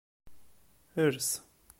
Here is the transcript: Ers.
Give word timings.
Ers. 1.03 1.29